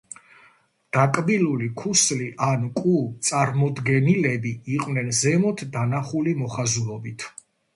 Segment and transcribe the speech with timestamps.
[0.95, 2.93] დაკბილული ქუსლი ან კუ
[3.29, 7.29] წარმოდგენილები იყვნენ ზემოდან დანახული მოხაზულობით.